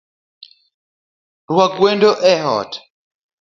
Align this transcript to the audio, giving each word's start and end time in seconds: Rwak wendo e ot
Rwak 1.51 1.73
wendo 1.81 2.11
e 2.33 2.33
ot 2.59 2.71